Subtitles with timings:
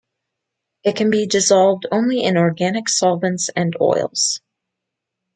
[0.83, 4.41] It can be dissolved only in organic solvents and oils.